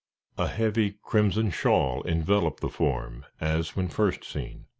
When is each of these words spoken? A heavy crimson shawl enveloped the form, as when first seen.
A 0.39 0.47
heavy 0.47 0.95
crimson 1.03 1.51
shawl 1.51 2.03
enveloped 2.07 2.59
the 2.61 2.69
form, 2.69 3.27
as 3.39 3.75
when 3.75 3.87
first 3.87 4.23
seen. 4.23 4.65